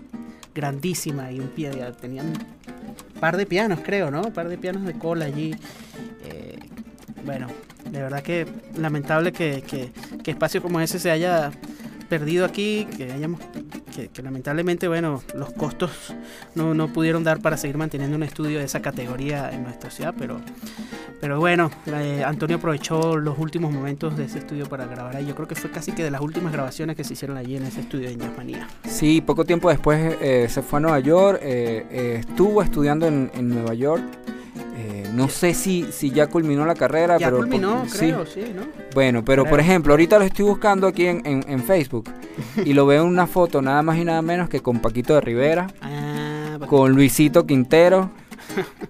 [0.60, 4.22] grandísima y un pie, tenían un par de pianos creo, ¿no?
[4.22, 5.56] Un par de pianos de cola allí.
[6.26, 6.58] Eh,
[7.24, 7.48] bueno,
[7.90, 8.46] de verdad que
[8.78, 9.92] lamentable que, que,
[10.24, 11.52] que espacio como ese se haya
[12.10, 13.40] perdido aquí, que hayamos
[14.08, 15.92] que, lamentablemente, bueno, los costos
[16.56, 20.14] no, no pudieron dar para seguir manteniendo un estudio de esa categoría en nuestra ciudad,
[20.18, 20.40] pero,
[21.20, 25.26] pero bueno, eh, Antonio aprovechó los últimos momentos de ese estudio para grabar ahí.
[25.26, 27.64] Yo creo que fue casi que de las últimas grabaciones que se hicieron allí en
[27.64, 28.68] ese estudio de Jazzmanía.
[28.88, 33.32] Sí, poco tiempo después eh, se fue a Nueva York, eh, eh, estuvo estudiando en,
[33.34, 34.04] en Nueva York.
[34.82, 37.98] Eh, no sé si, si ya culminó la carrera, Ya pero culminó, sí.
[37.98, 38.62] creo, sí, ¿no?
[38.96, 42.10] Bueno, pero por ejemplo, ahorita lo estoy buscando aquí en, en- en Facebook
[42.66, 45.22] y lo veo en una foto nada más y nada menos que con Paquito de
[45.22, 48.12] Rivera, Ah, con Luisito Quintero,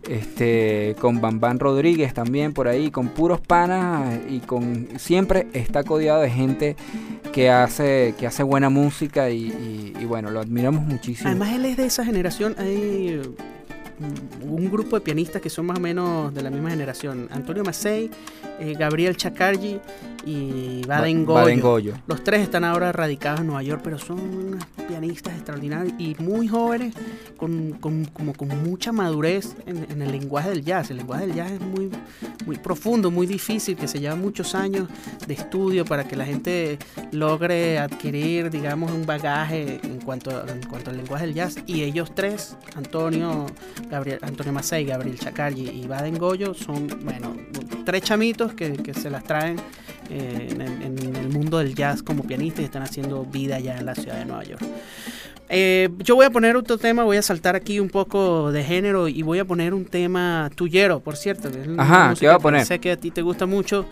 [0.08, 6.22] este, con Bambán Rodríguez también por ahí, con puros panas y con siempre está codiado
[6.22, 6.76] de gente
[7.34, 11.30] que hace que hace buena música y, y- y bueno, lo admiramos muchísimo.
[11.30, 12.56] Además, él es de esa generación.
[12.58, 13.59] Hay mm,
[14.42, 18.10] un grupo de pianistas que son más o menos de la misma generación: Antonio Macei,
[18.60, 19.80] eh, Gabriel Chacargi
[20.26, 21.92] y Baden Ba- Baden Goyo.
[21.92, 21.94] Goyo.
[22.08, 26.48] Los tres están ahora radicados en Nueva York, pero son unos pianistas extraordinarios y muy
[26.48, 26.94] jóvenes,
[27.38, 30.92] con, con- como con mucha madurez en, en el lenguaje del jazz.
[30.92, 31.90] El lenguaje del jazz es muy,
[32.46, 34.88] muy profundo, muy difícil, que se lleva muchos años
[35.28, 36.78] de estudio para que la gente
[37.12, 41.56] logre adquirir, digamos, un bagaje en cuanto, a- en cuanto al lenguaje del jazz.
[41.66, 43.46] Y ellos tres, Antonio,
[43.90, 47.36] Gabriel, Antonio Macei, Gabriel Chacargi y Baden Goyo, son, bueno,
[47.86, 49.58] tres chamitos que, que se las traen
[50.10, 53.78] eh, en, el- en el mundo del jazz como pianistas y están haciendo vida ya
[53.78, 54.62] en la ciudad de Nueva York.
[55.52, 59.08] Eh, yo voy a poner otro tema, voy a saltar aquí un poco de género
[59.08, 61.50] y voy a poner un tema tuyero, por cierto.
[61.52, 62.66] que es Ajá, ¿qué va a poner?
[62.66, 63.86] Sé que a ti te gusta mucho.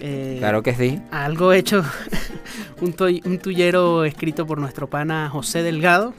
[0.00, 0.98] Eh, Claro que sí.
[1.10, 1.84] Algo hecho,
[2.80, 2.94] un,
[3.26, 6.14] un tuyero escrito por nuestro pana José Delgado,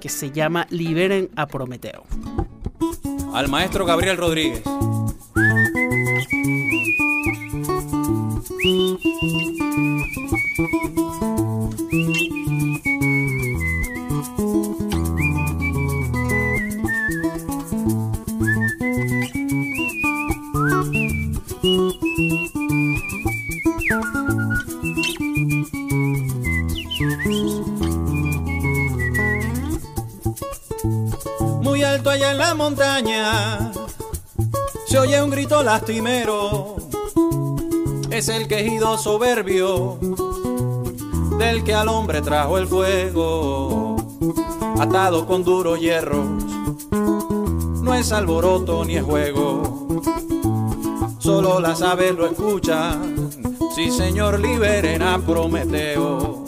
[0.00, 2.04] que se llama Liberen a Prometeo.
[3.32, 4.62] Al maestro Gabriel Rodríguez.
[32.18, 33.70] Allá en la montaña
[34.88, 36.76] se oye un grito lastimero.
[38.10, 39.98] Es el quejido soberbio
[41.38, 43.96] del que al hombre trajo el fuego,
[44.80, 46.26] atado con duros hierros.
[47.82, 50.02] No es alboroto ni es juego,
[51.20, 53.30] solo las aves lo escuchan.
[53.76, 56.44] Sí, señor, liberen a Prometeo.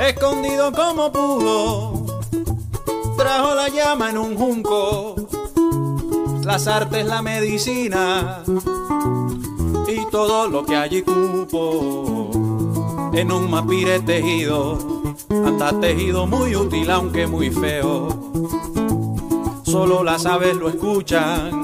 [0.00, 1.99] Escondido como pudo,
[3.38, 5.14] la llama en un junco,
[6.42, 8.42] las artes, la medicina
[9.86, 12.30] y todo lo que allí cupo.
[13.12, 14.78] En un mapire tejido,
[15.30, 18.08] anda tejido muy útil aunque muy feo.
[19.62, 21.62] Solo las aves lo escuchan,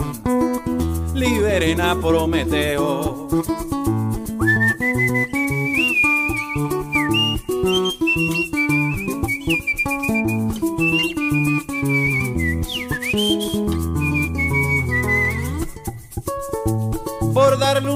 [1.15, 3.27] liberen a Prometeo.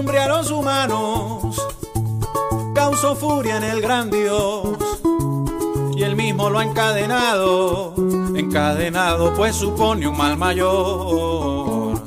[0.09, 1.69] A los humanos,
[2.75, 4.79] causó furia en el gran Dios,
[5.95, 7.95] y él mismo lo ha encadenado,
[8.35, 12.01] encadenado pues supone un mal mayor,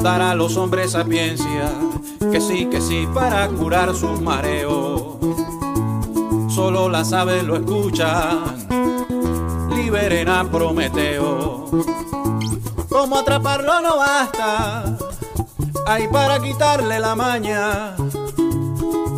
[0.00, 1.70] dar a los hombres sapiencia,
[2.32, 5.18] que sí, que sí, para curar sus mareos,
[6.48, 8.66] solo las aves lo escuchan,
[9.76, 11.66] liberen a Prometeo,
[12.88, 14.97] como atraparlo no basta,
[15.88, 17.96] hay para quitarle la maña.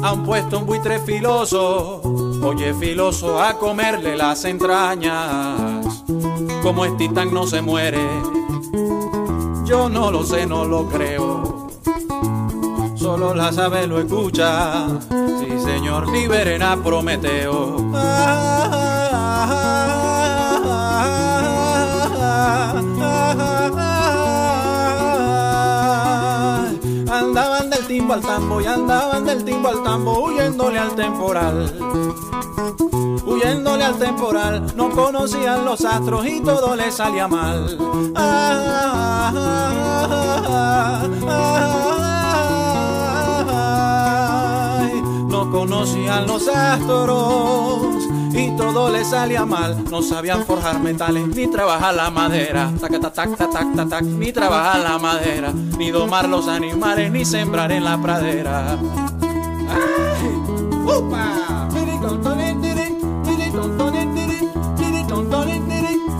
[0.02, 2.00] Han puesto un buitre filoso,
[2.42, 6.04] oye filoso, a comerle las entrañas.
[6.62, 8.06] Como es titán no se muere,
[9.64, 11.68] yo no lo sé, no lo creo.
[12.94, 14.86] Solo la sabe lo escucha,
[15.40, 17.76] sí señor, liberen a Prometeo.
[27.70, 31.72] Del timbo al tambo y andaban del timbo al tambo huyéndole al temporal.
[33.24, 37.78] Huyéndole al temporal, no conocían los astros y todo les salía mal.
[38.16, 41.68] Ah, ah, ah,
[45.28, 49.84] no conocían los astros y todo les salía mal.
[49.90, 54.32] No sabían forjar metales ni trabajar la madera, tac, tac, tac, tac, tac, tac, ni
[54.32, 58.78] trabajar la madera, ni domar los animales, ni sembrar en la pradera.
[59.68, 60.28] ¡Ay!
[60.84, 61.68] ¡Upa!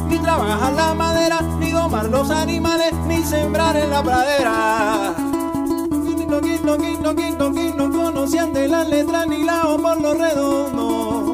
[0.08, 5.14] Ni trabajar la madera, ni domar los animales, ni sembrar en la pradera.
[7.76, 11.29] No conocían de las letras ni la O por lo redondo.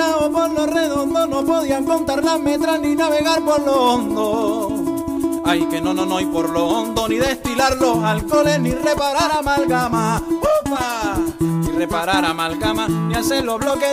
[0.00, 5.42] Por lo redondo, no podían contar las metras ni navegar por lo hondo.
[5.44, 9.30] Ay, que no, no, no, y por lo hondo, ni destilar los alcoholes, ni reparar
[9.30, 10.22] amalgama.
[10.26, 11.16] ¡Upa!
[11.40, 13.88] Ni reparar amalgama, ni hacer los bloques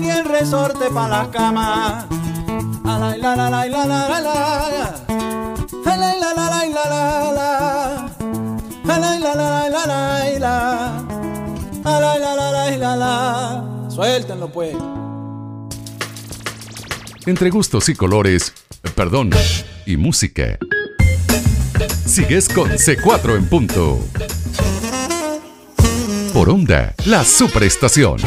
[0.00, 2.06] ni el resorte para las camas.
[2.84, 4.94] Alay, la, la, la, la, la, la, la.
[5.86, 8.94] Alay, la, la, la, la, la, la.
[8.94, 11.04] Alay, la, la, la, la, la.
[11.84, 13.64] Alay, la, la, la, la, la.
[13.88, 14.76] Suéltenlo pues.
[17.26, 18.52] Entre gustos y colores,
[18.94, 19.30] perdón,
[19.86, 20.58] y música.
[22.04, 23.98] Sigues con C4 en punto.
[26.34, 28.18] Por onda, la superestación.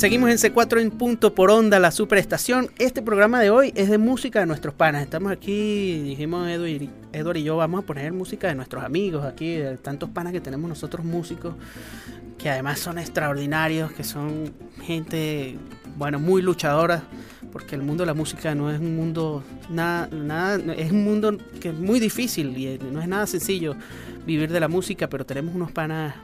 [0.00, 2.70] Seguimos en C4 en punto por onda, la superestación.
[2.78, 5.02] Este programa de hoy es de música de nuestros panas.
[5.02, 9.26] Estamos aquí, dijimos Edu y, Edward y yo, vamos a poner música de nuestros amigos
[9.26, 11.54] aquí, de tantos panas que tenemos nosotros músicos,
[12.38, 15.58] que además son extraordinarios, que son gente,
[15.98, 17.02] bueno, muy luchadora,
[17.52, 21.36] porque el mundo de la música no es un mundo, nada, nada, es un mundo
[21.60, 23.76] que es muy difícil y no es nada sencillo
[24.24, 26.14] vivir de la música, pero tenemos unos panas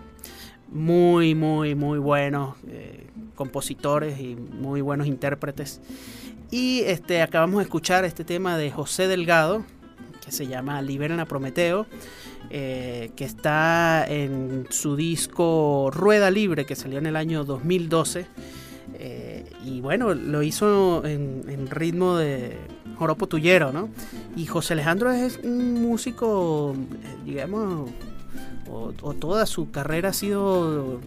[0.77, 5.81] muy, muy, muy buenos eh, compositores y muy buenos intérpretes.
[6.51, 9.64] Y este, acabamos de escuchar este tema de José Delgado,
[10.24, 11.87] que se llama Liberen a Prometeo,
[12.51, 18.27] eh, que está en su disco Rueda Libre, que salió en el año 2012.
[18.95, 22.57] Eh, y bueno, lo hizo en, ritmo de
[22.97, 23.89] joropo tuyero, ¿no?
[24.37, 26.74] Y José Alejandro es un músico,
[27.24, 27.91] digamos,
[28.71, 31.01] o, toda su carrera ha sido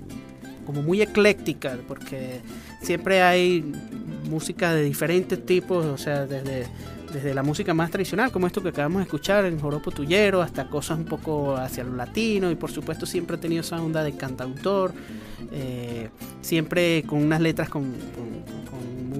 [0.66, 2.41] como muy ecléctica, porque
[2.82, 3.64] siempre hay
[4.30, 6.68] música de diferentes tipos, o sea, desde,
[7.12, 10.70] desde la música más tradicional, como esto que acabamos de escuchar en Joropo Tuyero, hasta
[10.70, 14.16] cosas un poco hacia lo latino, y por supuesto siempre ha tenido esa onda de
[14.16, 14.93] cantautor,
[15.51, 16.10] eh,
[16.41, 18.70] siempre con unas letras con, con-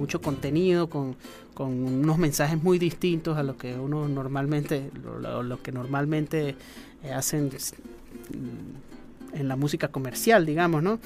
[0.00, 1.14] mucho contenido, con,
[1.52, 6.54] con unos mensajes muy distintos a lo que uno normalmente, lo, lo- que normalmente
[7.14, 7.50] hacen
[9.32, 10.98] en la música comercial, digamos, ¿no?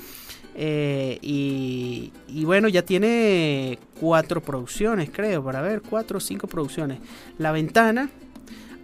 [0.57, 6.99] Eh, y, y bueno, ya tiene cuatro producciones, creo, para ver, cuatro o cinco producciones.
[7.39, 8.09] La Ventana,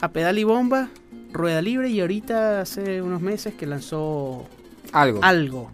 [0.01, 0.88] A Pedal y Bomba,
[1.32, 4.47] Rueda Libre y ahorita hace unos meses que lanzó
[4.93, 5.20] Algo.
[5.22, 5.70] Algo,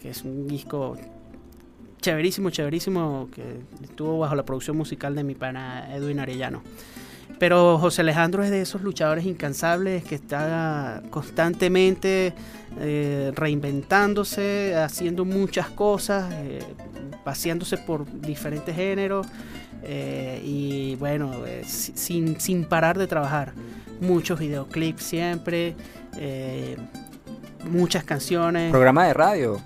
[0.00, 0.96] que es un disco
[2.00, 3.42] chéverísimo, chéverísimo, que
[3.82, 6.62] estuvo bajo la producción musical de mi pana Edwin Arellano.
[7.40, 12.34] Pero José Alejandro es de esos luchadores incansables que está constantemente
[12.78, 16.60] eh, reinventándose, haciendo muchas cosas, eh,
[17.24, 19.26] paseándose por diferentes géneros
[19.82, 23.54] eh, y bueno, eh, si- sin, sin parar de trabajar.
[24.02, 25.74] Muchos videoclips siempre,
[27.70, 28.70] muchas canciones.
[28.70, 29.60] Programa de radio.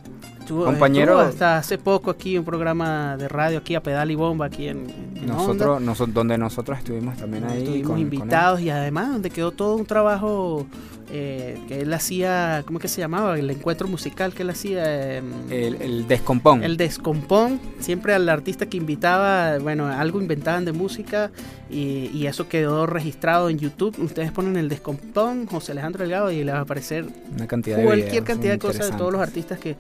[0.45, 4.15] Estuvo- Compañero- estuvo hasta hace poco aquí un programa de radio aquí a pedal y
[4.15, 4.87] bomba aquí en,
[5.17, 7.63] en Nosotros, noso- donde nosotros estuvimos también ahí.
[7.63, 10.67] Estuvimos con- invitados y además donde quedó todo un trabajo
[11.11, 13.39] eh, que él hacía, ¿cómo es que se llamaba?
[13.39, 15.19] El encuentro musical que él hacía.
[15.19, 16.65] El, el descompón.
[16.65, 21.31] el descompón, siempre al artista que invitaba, bueno, algo inventaban de música
[21.71, 23.95] y, y eso quedó registrado en YouTube.
[24.03, 27.85] Ustedes ponen el descompón, José Alejandro Delgado y le va a aparecer Una cantidad de
[27.85, 29.77] cualquier videos cantidad de cosas de todos los artistas que,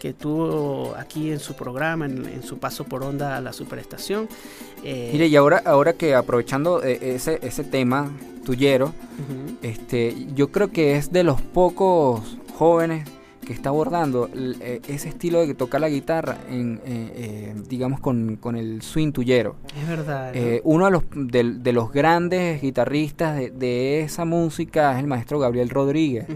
[0.00, 4.28] que tuvo aquí en su programa, en, en su paso por onda a la superestación.
[4.84, 8.10] Eh, Mire, y ahora, ahora que aprovechando eh, ese, ese tema
[8.44, 8.92] tuyero,
[9.62, 13.08] este, yo creo que es de los pocos jóvenes
[13.44, 18.36] que está abordando eh, ese estilo de tocar la guitarra, en, eh, eh, digamos, con,
[18.36, 19.54] con el swing tuyero.
[19.80, 20.32] es verdad.
[20.34, 20.40] ¿no?
[20.40, 25.06] Eh, uno de los, de, de los grandes guitarristas de, de esa música es el
[25.06, 26.26] maestro Gabriel Rodríguez.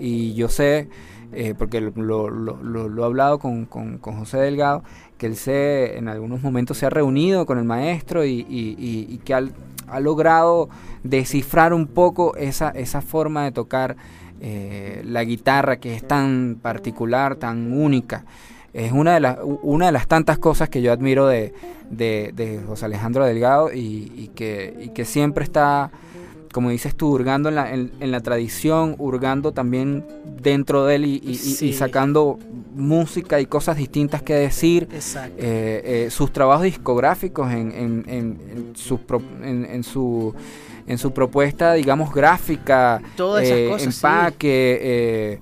[0.00, 0.88] Y yo sé,
[1.32, 1.92] eh, porque lo,
[2.30, 4.82] lo- lo- he hablado con, con- José Delgado,
[5.18, 9.18] que él se, en algunos momentos se ha reunido con el maestro y, y- y-
[9.18, 10.68] que ha logrado
[11.04, 13.96] descifrar un poco esa, esa forma de tocar
[14.40, 18.24] eh, la guitarra que es tan particular, tan única.
[18.74, 21.54] Es una de, las, una de las tantas cosas que yo admiro de,
[21.90, 22.30] de-
[22.66, 25.90] José Alejandro Delgado y, que, y que siempre está,
[26.56, 30.06] como dices tú, hurgando en la, en, en la tradición, hurgando también
[30.42, 32.38] dentro de él y, sacando
[32.74, 34.88] música y cosas distintas que decir.
[34.90, 35.36] Exacto.
[35.38, 40.34] Eh, eh, sus trabajos discográficos en, en, en, en su, pro- en, en su
[40.86, 44.06] en su propuesta digamos gráfica Todas esas eh, cosas, sí.
[44.06, 45.40] empaque eh,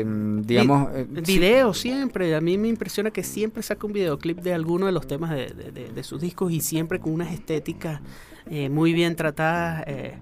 [0.00, 4.38] em, digamos eh, sí, Video siempre, a mí me impresiona que siempre saca un videoclip
[4.42, 7.32] de alguno de los temas de, de- de- de sus discos y siempre con unas
[7.32, 8.00] estéticas
[8.50, 9.82] eh, muy bien tratadas.
[9.88, 10.14] eh.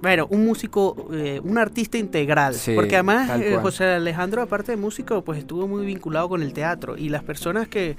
[0.00, 3.56] Bueno, un músico, eh, un artista integral, Sí, porque además eh.
[3.60, 7.66] José Alejandro, aparte de músico, pues estuvo muy vinculado con el teatro y las personas
[7.68, 7.96] que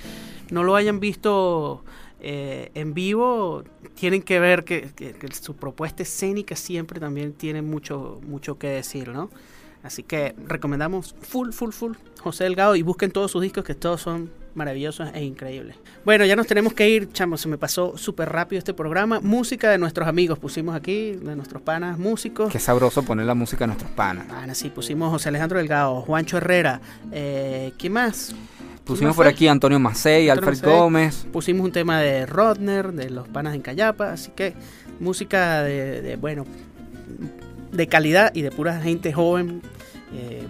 [0.50, 1.84] no lo hayan visto
[2.22, 3.64] eh, en vivo
[3.96, 8.68] tienen que ver que, que- que su propuesta escénica siempre también tiene mucho, mucho que
[8.68, 9.30] decir, ¿no?
[9.84, 14.02] Así que recomendamos full, full, full José Delgado y busquen todos sus discos que todos
[14.02, 15.76] son maravillosos e increíbles.
[16.06, 19.20] Bueno, ya nos tenemos que ir, chamo, se me pasó súper rápido este programa.
[19.20, 22.52] Música de nuestros amigos pusimos aquí, de nuestros panas músicos.
[22.52, 26.38] qué sabroso poner la música de nuestros panas Panas, sí, pusimos José Alejandro Delgado, Juancho
[26.38, 26.82] Herrera,
[27.12, 28.36] eh, ¿quién más?
[28.84, 30.80] pusimos por aquí Antonio Macei Antonio Alfred Macei.
[30.80, 34.56] Gómez Pusimos un tema de Rodner, de los panas en Cayapa, así que
[35.00, 36.46] música de, de, bueno,
[37.72, 39.62] de calidad y de pura gente joven,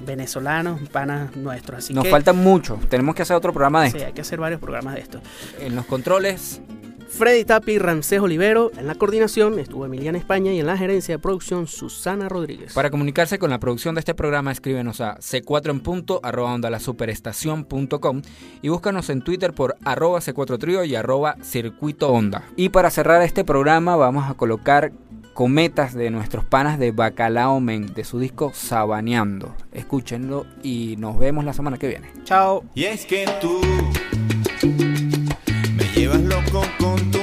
[0.10, 1.80] venezolanos, panas nuestros.
[1.80, 4.22] Así nos que falta mucho tenemos que hacer otro programa de sí, esto hay que
[4.22, 5.22] hacer varios programas de esto.
[5.60, 6.62] en los controles
[7.10, 11.20] Freddy Tapi, Ramsés Olivero, en la coordinación estuvo Emiliana España y en la gerencia de
[11.20, 12.74] producción Susana Rodríguez.
[12.74, 16.70] Para comunicarse con la producción de este programa, escríbenos a c4 en punto, arroba onda
[16.70, 18.22] la superestación.com
[18.62, 22.44] y búscanos en Twitter por arroba c4 trío y arroba circuito onda.
[22.56, 24.92] y para cerrar este programa vamos a colocar
[25.40, 29.56] cometas de nuestros panas de Bacalao Men, de su disco Sabaneando.
[29.72, 32.10] Escúchenlo y nos vemos la semana que viene.
[32.26, 32.66] Chao.
[32.76, 33.62] Y es que tú
[35.78, 37.19] me llevas loco con tu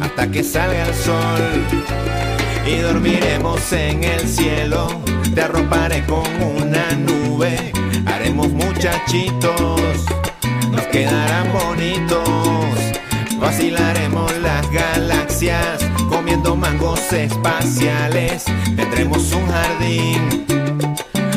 [0.00, 1.42] hasta que salga el sol
[2.66, 4.88] y dormiremos en el cielo.
[5.34, 7.72] Te arroparé con una nube,
[8.06, 9.80] haremos muchachitos,
[10.70, 12.26] nos quedarán bonitos.
[13.38, 18.44] Vacilaremos las galaxias comiendo mangos espaciales.
[18.74, 20.46] Tendremos un jardín,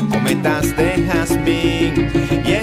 [0.10, 2.30] cometas de jazmín.
[2.46, 2.59] Yeah.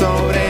[0.00, 0.49] sobre